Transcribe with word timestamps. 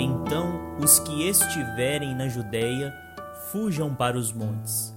Então 0.00 0.78
os 0.78 1.00
que 1.00 1.28
estiverem 1.28 2.14
na 2.14 2.28
Judéia 2.28 2.94
fujam 3.50 3.92
para 3.92 4.16
os 4.16 4.32
montes. 4.32 4.96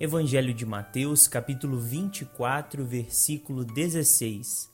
Evangelho 0.00 0.52
de 0.52 0.66
Mateus, 0.66 1.28
capítulo 1.28 1.78
24, 1.78 2.84
versículo 2.84 3.64
16. 3.64 4.68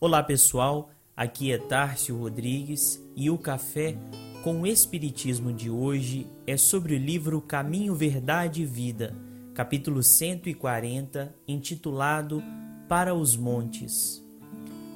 Olá, 0.00 0.22
pessoal. 0.22 0.88
Aqui 1.14 1.52
é 1.52 1.58
Tárcio 1.58 2.16
Rodrigues 2.16 3.06
e 3.14 3.28
o 3.28 3.36
café 3.36 3.98
com 4.42 4.62
o 4.62 4.66
espiritismo 4.66 5.52
de 5.52 5.68
hoje 5.68 6.26
é 6.46 6.56
sobre 6.56 6.94
o 6.94 6.98
livro 6.98 7.38
Caminho, 7.42 7.94
Verdade 7.94 8.62
e 8.62 8.64
Vida, 8.64 9.14
capítulo 9.52 10.02
140, 10.02 11.34
intitulado 11.46 12.42
Para 12.88 13.14
os 13.14 13.36
Montes. 13.36 14.21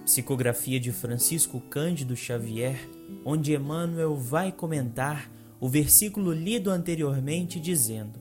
Psicografia 0.06 0.78
de 0.78 0.92
Francisco 0.92 1.60
Cândido 1.60 2.14
Xavier, 2.14 2.78
onde 3.24 3.52
Emmanuel 3.52 4.14
vai 4.14 4.52
comentar 4.52 5.28
o 5.58 5.68
versículo 5.68 6.32
lido 6.32 6.70
anteriormente 6.70 7.58
dizendo: 7.58 8.20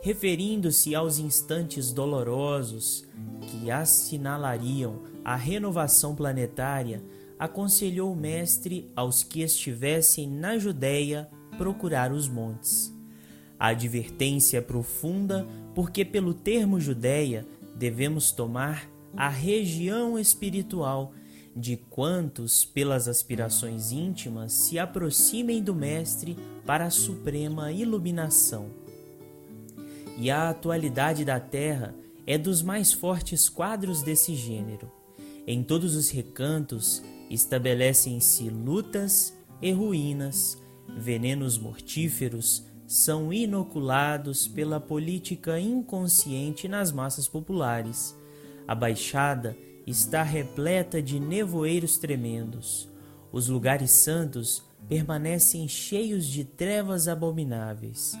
referindo-se 0.00 0.94
aos 0.94 1.18
instantes 1.18 1.90
dolorosos 1.90 3.04
que 3.40 3.72
assinalariam 3.72 5.02
a 5.24 5.34
renovação 5.34 6.14
planetária, 6.14 7.02
aconselhou 7.36 8.12
o 8.12 8.16
mestre 8.16 8.88
aos 8.94 9.24
que 9.24 9.42
estivessem 9.42 10.30
na 10.30 10.58
Judéia 10.58 11.28
procurar 11.56 12.12
os 12.12 12.28
montes. 12.28 12.94
A 13.58 13.70
advertência 13.70 14.58
é 14.58 14.60
profunda, 14.60 15.44
porque 15.74 16.04
pelo 16.04 16.32
termo 16.32 16.78
Judéia 16.78 17.44
devemos 17.74 18.30
tomar 18.30 18.88
a 19.18 19.28
região 19.28 20.16
espiritual 20.16 21.12
de 21.56 21.76
quantos, 21.76 22.64
pelas 22.64 23.08
aspirações 23.08 23.90
íntimas, 23.90 24.52
se 24.52 24.78
aproximem 24.78 25.60
do 25.60 25.74
Mestre 25.74 26.36
para 26.64 26.84
a 26.84 26.90
suprema 26.90 27.72
iluminação. 27.72 28.70
E 30.16 30.30
a 30.30 30.48
atualidade 30.48 31.24
da 31.24 31.40
Terra 31.40 31.96
é 32.24 32.38
dos 32.38 32.62
mais 32.62 32.92
fortes 32.92 33.48
quadros 33.48 34.02
desse 34.02 34.36
gênero. 34.36 34.88
Em 35.44 35.64
todos 35.64 35.96
os 35.96 36.10
recantos 36.10 37.02
estabelecem-se 37.28 38.48
lutas 38.48 39.36
e 39.60 39.72
ruínas, 39.72 40.56
venenos 40.96 41.58
mortíferos 41.58 42.64
são 42.86 43.32
inoculados 43.32 44.46
pela 44.46 44.78
política 44.78 45.58
inconsciente 45.58 46.68
nas 46.68 46.92
massas 46.92 47.26
populares. 47.26 48.16
A 48.68 48.74
Baixada 48.74 49.56
está 49.86 50.22
repleta 50.22 51.00
de 51.00 51.18
nevoeiros 51.18 51.96
tremendos. 51.96 52.86
Os 53.32 53.48
lugares 53.48 53.90
santos 53.92 54.62
permanecem 54.86 55.66
cheios 55.66 56.26
de 56.26 56.44
trevas 56.44 57.08
abomináveis. 57.08 58.12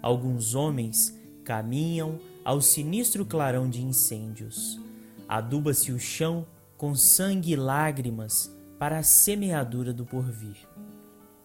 Alguns 0.00 0.54
homens 0.54 1.18
caminham 1.42 2.20
ao 2.44 2.60
sinistro 2.60 3.26
clarão 3.26 3.68
de 3.68 3.82
incêndios. 3.82 4.80
Aduba-se 5.28 5.90
o 5.90 5.98
chão 5.98 6.46
com 6.76 6.94
sangue 6.94 7.52
e 7.52 7.56
lágrimas 7.56 8.54
para 8.78 8.98
a 8.98 9.02
semeadura 9.02 9.92
do 9.92 10.04
porvir. 10.04 10.56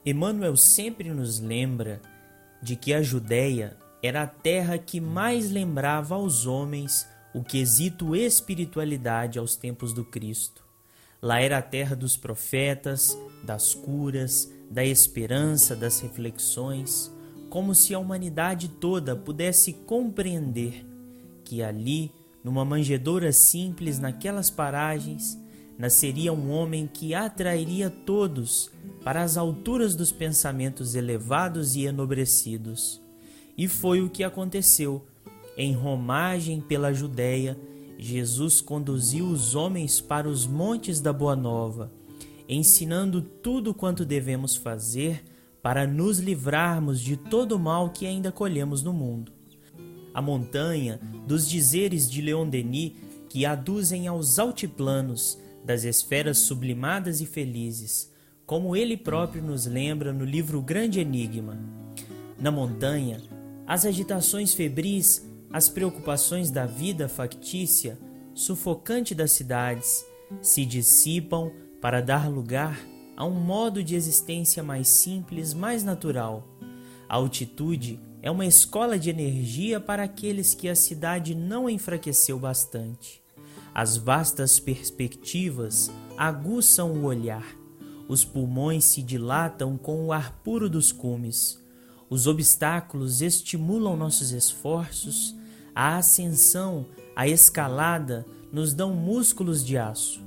Emmanuel 0.05 0.55
sempre 0.55 1.09
nos 1.09 1.39
lembra 1.39 1.99
de 2.61 2.75
que 2.75 2.93
a 2.93 3.01
Judéia 3.01 3.75
era 4.03 4.21
a 4.21 4.27
terra 4.27 4.77
que 4.77 5.01
mais 5.01 5.49
lembrava 5.49 6.13
aos 6.13 6.45
homens 6.45 7.07
o 7.33 7.43
quesito 7.43 8.15
espiritualidade 8.15 9.39
aos 9.39 9.55
tempos 9.55 9.93
do 9.93 10.03
Cristo. 10.03 10.63
Lá 11.21 11.39
era 11.39 11.59
a 11.59 11.61
terra 11.61 11.95
dos 11.95 12.17
profetas, 12.17 13.17
das 13.43 13.73
curas, 13.73 14.51
da 14.69 14.83
esperança, 14.83 15.75
das 15.75 15.99
reflexões, 15.99 17.11
como 17.49 17.75
se 17.75 17.93
a 17.93 17.99
humanidade 17.99 18.67
toda 18.67 19.15
pudesse 19.15 19.73
compreender 19.73 20.85
que 21.43 21.61
ali, 21.61 22.11
numa 22.43 22.63
manjedoura 22.63 23.31
simples 23.31 23.99
naquelas 23.99 24.49
paragens, 24.49 25.37
nasceria 25.77 26.31
um 26.31 26.49
homem 26.49 26.87
que 26.87 27.13
atrairia 27.13 27.89
todos 27.89 28.71
para 29.03 29.21
as 29.21 29.35
alturas 29.35 29.95
dos 29.95 30.11
pensamentos 30.11 30.95
elevados 30.95 31.75
e 31.75 31.85
enobrecidos. 31.85 33.01
E 33.57 33.67
foi 33.67 34.01
o 34.01 34.09
que 34.09 34.23
aconteceu 34.23 35.05
em 35.61 35.73
romagem 35.73 36.59
pela 36.59 36.91
Judéia, 36.91 37.55
Jesus 37.95 38.61
conduziu 38.61 39.27
os 39.27 39.53
homens 39.53 40.01
para 40.01 40.27
os 40.27 40.47
montes 40.47 40.99
da 40.99 41.13
Boa 41.13 41.35
Nova, 41.35 41.93
ensinando 42.49 43.21
tudo 43.21 43.71
quanto 43.71 44.03
devemos 44.03 44.55
fazer 44.55 45.23
para 45.61 45.85
nos 45.85 46.17
livrarmos 46.17 46.99
de 46.99 47.15
todo 47.15 47.51
o 47.51 47.59
mal 47.59 47.91
que 47.91 48.07
ainda 48.07 48.31
colhemos 48.31 48.81
no 48.81 48.91
mundo. 48.91 49.31
A 50.15 50.19
montanha 50.19 50.99
dos 51.27 51.47
dizeres 51.47 52.09
de 52.09 52.23
Leon 52.23 52.49
Denis 52.49 52.93
que 53.29 53.45
aduzem 53.45 54.07
aos 54.07 54.39
altiplanos 54.39 55.37
das 55.63 55.83
esferas 55.83 56.39
sublimadas 56.39 57.21
e 57.21 57.27
felizes, 57.27 58.11
como 58.47 58.75
ele 58.75 58.97
próprio 58.97 59.43
nos 59.43 59.67
lembra 59.67 60.11
no 60.11 60.25
livro 60.25 60.59
Grande 60.59 60.99
Enigma. 60.99 61.55
Na 62.39 62.49
montanha, 62.49 63.21
as 63.67 63.85
agitações 63.85 64.55
febris 64.55 65.29
as 65.53 65.67
preocupações 65.67 66.49
da 66.49 66.65
vida 66.65 67.09
factícia, 67.09 67.99
sufocante 68.33 69.13
das 69.13 69.31
cidades, 69.31 70.05
se 70.41 70.65
dissipam 70.65 71.51
para 71.81 72.01
dar 72.01 72.29
lugar 72.29 72.79
a 73.17 73.25
um 73.25 73.31
modo 73.33 73.83
de 73.83 73.95
existência 73.95 74.63
mais 74.63 74.87
simples, 74.87 75.53
mais 75.53 75.83
natural. 75.83 76.47
A 77.07 77.15
altitude 77.15 77.99
é 78.21 78.31
uma 78.31 78.45
escola 78.45 78.97
de 78.97 79.09
energia 79.09 79.79
para 79.79 80.03
aqueles 80.03 80.53
que 80.53 80.69
a 80.69 80.75
cidade 80.75 81.35
não 81.35 81.69
enfraqueceu 81.69 82.39
bastante. 82.39 83.21
As 83.73 83.97
vastas 83.97 84.59
perspectivas 84.59 85.91
aguçam 86.17 86.91
o 86.93 87.03
olhar. 87.03 87.45
Os 88.07 88.23
pulmões 88.23 88.85
se 88.85 89.01
dilatam 89.01 89.77
com 89.77 90.05
o 90.05 90.13
ar 90.13 90.39
puro 90.43 90.69
dos 90.69 90.91
cumes. 90.91 91.61
Os 92.09 92.27
obstáculos 92.27 93.21
estimulam 93.21 93.95
nossos 93.95 94.31
esforços 94.31 95.35
a 95.75 95.97
ascensão, 95.97 96.87
a 97.15 97.27
escalada 97.27 98.25
nos 98.51 98.73
dão 98.73 98.93
músculos 98.93 99.65
de 99.65 99.77
aço. 99.77 100.21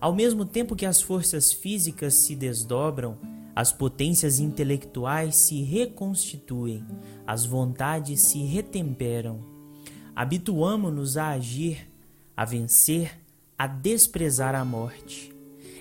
Ao 0.00 0.14
mesmo 0.14 0.44
tempo 0.44 0.76
que 0.76 0.86
as 0.86 1.00
forças 1.00 1.52
físicas 1.52 2.14
se 2.14 2.36
desdobram, 2.36 3.18
as 3.54 3.72
potências 3.72 4.38
intelectuais 4.38 5.34
se 5.34 5.62
reconstituem, 5.62 6.86
as 7.26 7.44
vontades 7.44 8.20
se 8.20 8.38
retemperam. 8.44 9.44
Habituamo-nos 10.14 11.16
a 11.16 11.30
agir, 11.30 11.90
a 12.36 12.44
vencer, 12.44 13.18
a 13.58 13.66
desprezar 13.66 14.54
a 14.54 14.64
morte. 14.64 15.34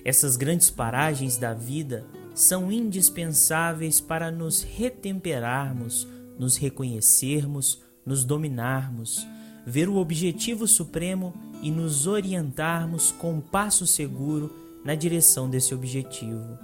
Essas 0.03 0.35
grandes 0.35 0.71
paragens 0.71 1.37
da 1.37 1.53
vida 1.53 2.05
são 2.33 2.71
indispensáveis 2.71 4.01
para 4.01 4.31
nos 4.31 4.63
retemperarmos, 4.63 6.07
nos 6.39 6.55
reconhecermos, 6.55 7.83
nos 8.07 8.23
dominarmos, 8.23 9.27
ver 9.65 9.89
o 9.89 9.97
objetivo 9.97 10.65
supremo 10.65 11.33
e 11.61 11.69
nos 11.69 12.07
orientarmos 12.07 13.11
com 13.11 13.33
um 13.33 13.41
passo 13.41 13.85
seguro 13.85 14.55
na 14.85 14.95
direção 14.95 15.49
desse 15.49 15.75
objetivo. 15.75 16.57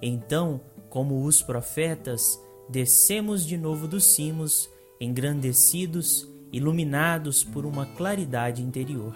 Então, 0.00 0.58
como 0.88 1.22
os 1.22 1.42
profetas, 1.42 2.40
descemos 2.70 3.44
de 3.44 3.58
novo 3.58 3.86
dos 3.86 4.04
cimos, 4.04 4.70
engrandecidos, 4.98 6.26
iluminados 6.50 7.44
por 7.44 7.66
uma 7.66 7.84
claridade 7.84 8.62
interior. 8.62 9.14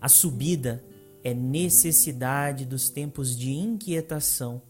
A 0.00 0.08
subida 0.08 0.82
é 1.22 1.34
necessidade 1.34 2.64
dos 2.64 2.88
tempos 2.88 3.36
de 3.36 3.52
inquietação, 3.52 4.62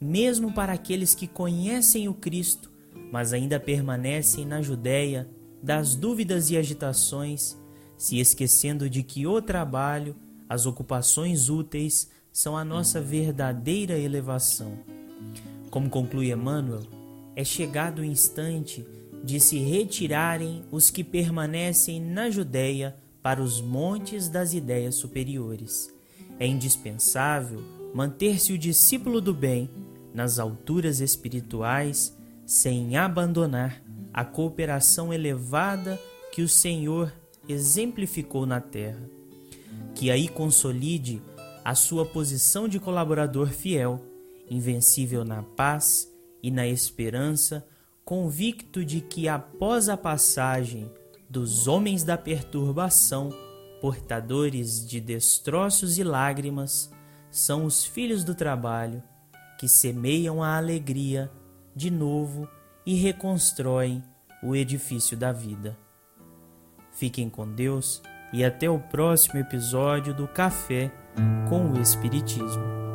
mesmo 0.00 0.52
para 0.52 0.74
aqueles 0.74 1.12
que 1.12 1.26
conhecem 1.26 2.06
o 2.06 2.14
Cristo 2.14 2.75
mas 3.10 3.32
ainda 3.32 3.58
permanecem 3.58 4.44
na 4.44 4.60
Judéia 4.62 5.28
das 5.62 5.94
dúvidas 5.94 6.50
e 6.50 6.56
agitações, 6.56 7.56
se 7.96 8.18
esquecendo 8.18 8.88
de 8.90 9.02
que 9.02 9.26
o 9.26 9.40
trabalho, 9.40 10.14
as 10.48 10.66
ocupações 10.66 11.48
úteis, 11.48 12.10
são 12.32 12.56
a 12.56 12.64
nossa 12.64 13.00
verdadeira 13.00 13.98
elevação. 13.98 14.78
Como 15.70 15.88
conclui 15.88 16.30
Emmanuel, 16.30 16.82
é 17.34 17.42
chegado 17.42 18.00
o 18.00 18.04
instante 18.04 18.86
de 19.24 19.40
se 19.40 19.58
retirarem 19.58 20.64
os 20.70 20.90
que 20.90 21.02
permanecem 21.02 22.00
na 22.00 22.30
Judéia 22.30 22.96
para 23.22 23.42
os 23.42 23.60
montes 23.60 24.28
das 24.28 24.54
ideias 24.54 24.94
superiores. 24.94 25.92
É 26.38 26.46
indispensável 26.46 27.60
manter-se 27.92 28.52
o 28.52 28.58
discípulo 28.58 29.20
do 29.20 29.34
bem 29.34 29.68
nas 30.14 30.38
alturas 30.38 31.00
espirituais 31.00 32.15
sem 32.46 32.96
abandonar 32.96 33.82
a 34.14 34.24
cooperação 34.24 35.12
elevada 35.12 36.00
que 36.32 36.40
o 36.40 36.48
Senhor 36.48 37.12
exemplificou 37.48 38.46
na 38.46 38.60
terra. 38.60 39.10
Que 39.94 40.10
aí 40.10 40.28
consolide 40.28 41.20
a 41.64 41.74
sua 41.74 42.06
posição 42.06 42.68
de 42.68 42.78
colaborador 42.78 43.48
fiel 43.48 44.00
invencível 44.50 45.24
na 45.24 45.42
paz 45.42 46.10
e 46.42 46.50
na 46.50 46.66
esperança, 46.66 47.66
convicto 48.04 48.84
de 48.84 49.00
que 49.00 49.28
após 49.28 49.88
a 49.88 49.96
passagem 49.96 50.90
dos 51.28 51.66
homens 51.66 52.04
da 52.04 52.16
perturbação, 52.16 53.30
portadores 53.80 54.86
de 54.86 55.00
destroços 55.00 55.98
e 55.98 56.04
lágrimas, 56.04 56.90
são 57.30 57.64
os 57.64 57.84
filhos 57.84 58.22
do 58.22 58.34
trabalho 58.34 59.02
que 59.58 59.68
semeiam 59.68 60.42
a 60.42 60.56
alegria 60.56 61.30
de 61.76 61.90
novo 61.90 62.48
e 62.86 62.94
reconstroem 62.94 64.02
o 64.42 64.56
edifício 64.56 65.14
da 65.14 65.30
vida. 65.30 65.76
Fiquem 66.90 67.28
com 67.28 67.46
Deus 67.46 68.02
e 68.32 68.42
até 68.42 68.70
o 68.70 68.78
próximo 68.78 69.38
episódio 69.38 70.14
do 70.14 70.26
Café 70.26 70.90
com 71.48 71.70
o 71.72 71.80
Espiritismo. 71.80 72.85